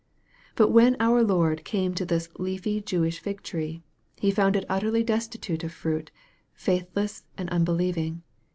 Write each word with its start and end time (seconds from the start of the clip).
But 0.55 0.69
when 0.69 0.97
our 0.99 1.21
Lord 1.21 1.63
came 1.63 1.93
to 1.93 2.05
this 2.07 2.27
leafy 2.39 2.81
Jewish 2.81 3.19
fig 3.19 3.43
tree, 3.43 3.83
He 4.19 4.31
found 4.31 4.55
it 4.55 4.65
utterly 4.67 5.03
destitute 5.03 5.63
of 5.63 5.71
fruit, 5.71 6.09
faithless 6.55 7.23
and 7.37 7.47
unbelieving. 7.51 8.23